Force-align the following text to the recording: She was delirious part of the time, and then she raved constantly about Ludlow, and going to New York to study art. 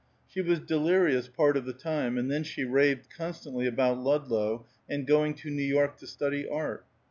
She 0.27 0.41
was 0.41 0.57
delirious 0.59 1.27
part 1.27 1.55
of 1.55 1.65
the 1.65 1.73
time, 1.73 2.17
and 2.17 2.31
then 2.31 2.41
she 2.43 2.63
raved 2.63 3.07
constantly 3.15 3.67
about 3.67 3.99
Ludlow, 3.99 4.65
and 4.89 5.05
going 5.05 5.35
to 5.35 5.51
New 5.51 5.61
York 5.61 5.97
to 5.99 6.07
study 6.07 6.47
art. 6.49 6.85